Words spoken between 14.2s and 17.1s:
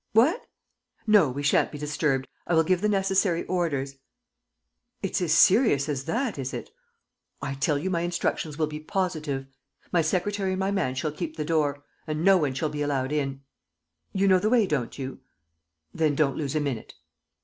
know the way, don't you?... Then don't lose a minute."